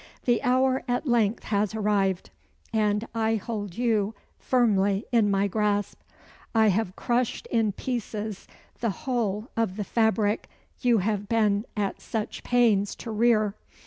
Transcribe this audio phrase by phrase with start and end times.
[0.25, 2.31] The hour at length has arrived,
[2.73, 5.99] and I hold you firmly in my grasp.
[6.55, 8.47] I have crushed in pieces
[8.79, 13.53] the whole of the fabric you have been at such pains to rear.